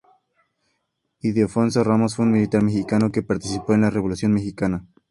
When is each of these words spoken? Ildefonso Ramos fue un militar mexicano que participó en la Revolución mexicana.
Ildefonso 1.19 1.83
Ramos 1.83 2.15
fue 2.15 2.25
un 2.25 2.31
militar 2.31 2.63
mexicano 2.63 3.11
que 3.11 3.21
participó 3.21 3.75
en 3.75 3.81
la 3.81 3.91
Revolución 3.91 4.33
mexicana. 4.33 4.87